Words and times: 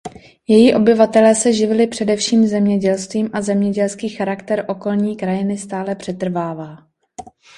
Její 0.47 0.75
obyvatelé 0.75 1.35
se 1.35 1.53
živili 1.53 1.87
především 1.87 2.47
zemědělstvím 2.47 3.29
a 3.33 3.41
zemědělský 3.41 4.09
charakter 4.09 4.65
okolní 4.67 5.17
krajiny 5.17 5.57
stále 5.57 5.95
přetrvává. 5.95 6.77